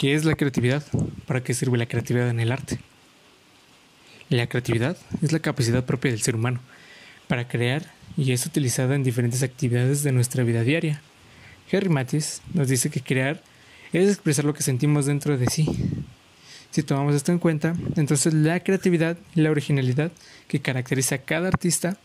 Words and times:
¿Qué 0.00 0.14
es 0.14 0.24
la 0.24 0.34
creatividad? 0.34 0.82
¿Para 1.26 1.42
qué 1.42 1.52
sirve 1.52 1.76
la 1.76 1.84
creatividad 1.84 2.30
en 2.30 2.40
el 2.40 2.52
arte? 2.52 2.78
La 4.30 4.46
creatividad 4.46 4.96
es 5.20 5.30
la 5.30 5.40
capacidad 5.40 5.84
propia 5.84 6.10
del 6.10 6.22
ser 6.22 6.36
humano 6.36 6.58
para 7.28 7.46
crear 7.46 7.82
y 8.16 8.32
es 8.32 8.46
utilizada 8.46 8.94
en 8.94 9.04
diferentes 9.04 9.42
actividades 9.42 10.02
de 10.02 10.12
nuestra 10.12 10.42
vida 10.42 10.62
diaria. 10.62 11.02
Harry 11.70 11.90
Mattis 11.90 12.40
nos 12.54 12.68
dice 12.68 12.88
que 12.88 13.02
crear 13.02 13.42
es 13.92 14.08
expresar 14.08 14.46
lo 14.46 14.54
que 14.54 14.62
sentimos 14.62 15.04
dentro 15.04 15.36
de 15.36 15.48
sí. 15.48 15.66
Si 16.70 16.82
tomamos 16.82 17.14
esto 17.14 17.32
en 17.32 17.38
cuenta, 17.38 17.76
entonces 17.96 18.32
la 18.32 18.58
creatividad 18.60 19.18
y 19.34 19.42
la 19.42 19.50
originalidad 19.50 20.12
que 20.48 20.62
caracteriza 20.62 21.16
a 21.16 21.24
cada 21.24 21.48
artista 21.48 21.98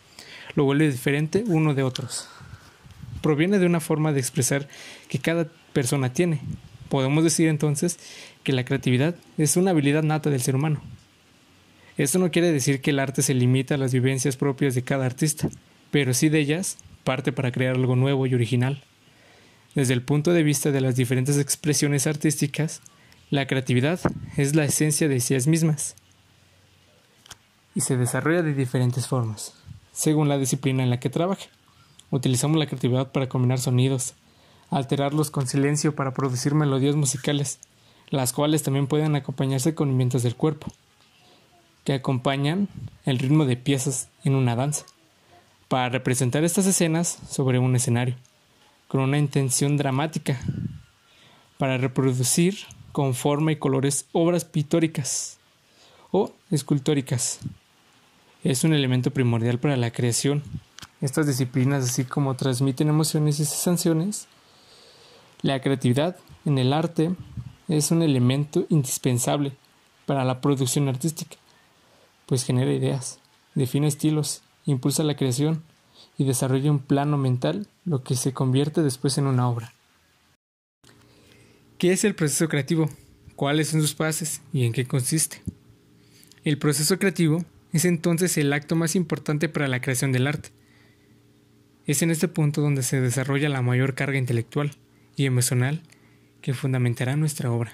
lo 0.55 0.65
vuelve 0.65 0.91
diferente 0.91 1.45
uno 1.47 1.73
de 1.73 1.83
otros. 1.83 2.27
Proviene 3.21 3.57
de 3.57 3.67
una 3.67 3.79
forma 3.79 4.11
de 4.11 4.19
expresar 4.19 4.67
que 5.07 5.19
cada 5.19 5.47
persona 5.71 6.11
tiene, 6.11 6.41
Podemos 6.95 7.25
decir 7.25 7.49
entonces 7.49 7.99
que 8.45 8.53
la 8.53 8.63
creatividad 8.63 9.15
es 9.37 9.57
una 9.57 9.71
habilidad 9.71 10.01
nata 10.01 10.29
del 10.29 10.41
ser 10.41 10.55
humano. 10.55 10.79
Esto 11.97 12.19
no 12.19 12.31
quiere 12.31 12.53
decir 12.53 12.79
que 12.79 12.91
el 12.91 12.99
arte 12.99 13.21
se 13.21 13.33
limita 13.33 13.75
a 13.75 13.77
las 13.77 13.91
vivencias 13.91 14.37
propias 14.37 14.75
de 14.75 14.83
cada 14.83 15.05
artista, 15.05 15.49
pero 15.91 16.13
sí 16.13 16.29
de 16.29 16.39
ellas 16.39 16.77
parte 17.03 17.33
para 17.33 17.51
crear 17.51 17.75
algo 17.75 17.97
nuevo 17.97 18.25
y 18.27 18.33
original. 18.33 18.81
Desde 19.73 19.93
el 19.93 20.03
punto 20.03 20.31
de 20.31 20.43
vista 20.43 20.71
de 20.71 20.79
las 20.79 20.95
diferentes 20.95 21.37
expresiones 21.37 22.07
artísticas, 22.07 22.81
la 23.29 23.45
creatividad 23.45 23.99
es 24.37 24.55
la 24.55 24.63
esencia 24.63 25.09
de 25.09 25.15
ellas 25.15 25.47
mismas 25.47 25.97
y 27.75 27.81
se 27.81 27.97
desarrolla 27.97 28.41
de 28.41 28.53
diferentes 28.53 29.05
formas, 29.05 29.53
según 29.91 30.29
la 30.29 30.37
disciplina 30.37 30.81
en 30.81 30.89
la 30.89 31.01
que 31.01 31.09
trabaja. 31.09 31.47
Utilizamos 32.09 32.57
la 32.57 32.67
creatividad 32.67 33.11
para 33.11 33.27
combinar 33.27 33.59
sonidos, 33.59 34.13
alterarlos 34.69 35.31
con 35.31 35.47
silencio 35.47 35.95
para 35.95 36.13
producir 36.13 36.55
melodías 36.55 36.95
musicales, 36.95 37.59
las 38.09 38.33
cuales 38.33 38.63
también 38.63 38.87
pueden 38.87 39.15
acompañarse 39.15 39.75
con 39.75 39.89
movimientos 39.89 40.23
del 40.23 40.35
cuerpo, 40.35 40.67
que 41.83 41.93
acompañan 41.93 42.67
el 43.05 43.19
ritmo 43.19 43.45
de 43.45 43.57
piezas 43.57 44.09
en 44.23 44.35
una 44.35 44.55
danza, 44.55 44.85
para 45.67 45.89
representar 45.89 46.43
estas 46.43 46.65
escenas 46.65 47.19
sobre 47.29 47.59
un 47.59 47.75
escenario, 47.75 48.15
con 48.87 49.01
una 49.01 49.17
intención 49.17 49.77
dramática, 49.77 50.39
para 51.57 51.77
reproducir 51.77 52.57
con 52.91 53.13
forma 53.13 53.51
y 53.51 53.57
colores 53.57 54.05
obras 54.11 54.45
pictóricas 54.45 55.37
o 56.11 56.31
escultóricas. 56.51 57.39
Es 58.43 58.63
un 58.63 58.73
elemento 58.73 59.11
primordial 59.11 59.59
para 59.59 59.75
la 59.75 59.91
creación. 59.91 60.43
Estas 61.01 61.27
disciplinas, 61.27 61.83
así 61.83 62.05
como 62.05 62.35
transmiten 62.35 62.87
emociones 62.87 63.39
y 63.39 63.45
sensaciones, 63.45 64.27
la 65.41 65.61
creatividad 65.61 66.17
en 66.45 66.57
el 66.57 66.73
arte 66.73 67.15
es 67.67 67.91
un 67.91 68.01
elemento 68.01 68.65
indispensable 68.69 69.53
para 70.05 70.23
la 70.23 70.41
producción 70.41 70.87
artística, 70.87 71.37
pues 72.25 72.43
genera 72.43 72.73
ideas, 72.73 73.19
define 73.55 73.87
estilos, 73.87 74.41
impulsa 74.65 75.03
la 75.03 75.15
creación 75.15 75.63
y 76.17 76.25
desarrolla 76.25 76.71
un 76.71 76.79
plano 76.79 77.17
mental, 77.17 77.67
lo 77.83 78.03
que 78.03 78.15
se 78.15 78.33
convierte 78.33 78.81
después 78.81 79.17
en 79.17 79.27
una 79.27 79.49
obra. 79.49 79.73
¿Qué 81.77 81.91
es 81.91 82.03
el 82.03 82.15
proceso 82.15 82.47
creativo? 82.47 82.89
¿Cuáles 83.35 83.69
son 83.69 83.81
sus 83.81 83.95
fases 83.95 84.41
y 84.53 84.65
en 84.65 84.71
qué 84.71 84.85
consiste? 84.85 85.41
El 86.43 86.57
proceso 86.57 86.97
creativo 86.99 87.43
es 87.73 87.83
entonces 87.85 88.37
el 88.37 88.53
acto 88.53 88.75
más 88.75 88.95
importante 88.95 89.49
para 89.49 89.67
la 89.67 89.81
creación 89.81 90.11
del 90.11 90.27
arte. 90.27 90.49
Es 91.85 92.01
en 92.01 92.11
este 92.11 92.27
punto 92.27 92.61
donde 92.61 92.83
se 92.83 93.01
desarrolla 93.01 93.49
la 93.49 93.61
mayor 93.61 93.93
carga 93.93 94.17
intelectual, 94.17 94.71
y 95.15 95.25
emocional 95.25 95.81
que 96.41 96.53
fundamentará 96.53 97.15
nuestra 97.15 97.51
obra. 97.51 97.73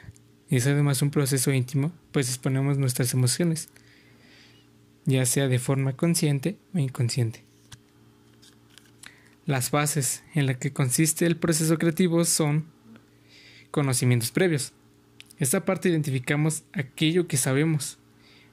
Es 0.50 0.68
además 0.68 1.02
un 1.02 1.12
proceso 1.12 1.52
íntimo, 1.52 1.92
pues 2.12 2.28
exponemos 2.28 2.78
nuestras 2.78 3.14
emociones, 3.14 3.70
ya 5.06 5.26
sea 5.26 5.48
de 5.48 5.60
forma 5.60 5.94
consciente 5.94 6.58
o 6.74 6.80
inconsciente. 6.80 7.44
Las 9.46 9.72
bases 9.72 10.24
en 10.36 10.46
las 10.46 10.58
que 10.58 10.74
consiste 10.74 11.26
el 11.26 11.38
proceso 11.38 11.78
creativo 11.78 12.26
son 12.26 12.66
conocimientos 13.72 14.32
previos. 14.32 14.74
Esta 15.40 15.66
parte 15.66 15.90
identificamos 15.90 16.64
aquello 16.74 17.28
que 17.28 17.38
sabemos 17.38 17.98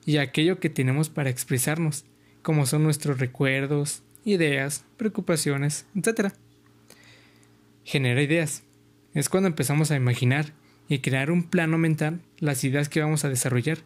y 0.07 0.17
aquello 0.17 0.59
que 0.59 0.71
tenemos 0.71 1.11
para 1.11 1.31
expresarnos, 1.31 2.05
como 2.43 2.65
son 2.65 2.83
nuestros 2.85 3.19
recuerdos, 3.19 4.03
ideas, 4.25 4.85
preocupaciones, 4.97 5.85
etc. 5.95 6.33
Genera 7.85 8.23
ideas 8.23 8.63
es 9.15 9.29
cuando 9.29 9.49
empezamos 9.49 9.91
a 9.91 9.97
imaginar 9.97 10.53
y 10.89 11.01
crear 11.01 11.31
un 11.31 11.45
plano 11.45 11.79
mental 11.79 12.21
las 12.39 12.65
ideas 12.65 12.89
que 12.89 13.01
vamos 13.01 13.25
a 13.25 13.29
desarrollar, 13.29 13.79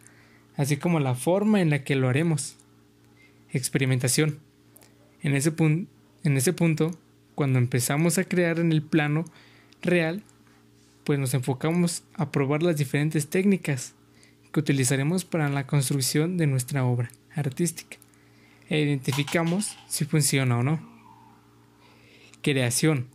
así 0.55 0.77
como 0.77 0.99
la 0.99 1.15
forma 1.15 1.61
en 1.61 1.69
la 1.69 1.83
que 1.83 1.95
lo 1.95 2.09
haremos. 2.09 2.55
Experimentación. 3.51 4.39
En 5.21 5.35
ese, 5.35 5.53
en 5.59 6.37
ese 6.37 6.53
punto, 6.53 6.97
cuando 7.35 7.59
empezamos 7.59 8.17
a 8.17 8.23
crear 8.23 8.59
en 8.59 8.71
el 8.71 8.81
plano 8.81 9.25
real, 9.81 10.23
pues 11.03 11.19
nos 11.19 11.33
enfocamos 11.33 12.03
a 12.13 12.31
probar 12.31 12.63
las 12.63 12.77
diferentes 12.77 13.29
técnicas 13.29 13.93
que 14.51 14.59
utilizaremos 14.59 15.25
para 15.25 15.49
la 15.49 15.67
construcción 15.67 16.37
de 16.37 16.47
nuestra 16.47 16.85
obra 16.85 17.11
artística 17.35 17.97
e 18.69 18.79
identificamos 18.79 19.77
si 19.87 20.05
funciona 20.05 20.57
o 20.57 20.63
no. 20.63 20.79
Creación. 22.41 23.07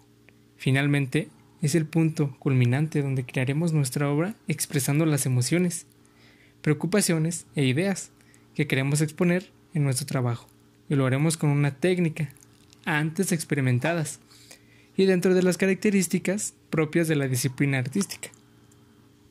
Finalmente, 0.56 1.28
es 1.62 1.74
el 1.74 1.86
punto 1.86 2.36
culminante 2.38 3.02
donde 3.02 3.24
crearemos 3.24 3.72
nuestra 3.72 4.08
obra 4.10 4.34
expresando 4.46 5.06
las 5.06 5.26
emociones, 5.26 5.86
preocupaciones 6.62 7.46
e 7.54 7.64
ideas 7.64 8.10
que 8.54 8.66
queremos 8.66 9.00
exponer 9.00 9.50
en 9.74 9.84
nuestro 9.84 10.06
trabajo. 10.06 10.48
Y 10.88 10.94
lo 10.94 11.06
haremos 11.06 11.36
con 11.36 11.50
una 11.50 11.72
técnica 11.72 12.30
antes 12.84 13.32
experimentadas 13.32 14.20
y 14.96 15.06
dentro 15.06 15.34
de 15.34 15.42
las 15.42 15.58
características 15.58 16.54
propias 16.70 17.08
de 17.08 17.16
la 17.16 17.28
disciplina 17.28 17.78
artística. 17.78 18.30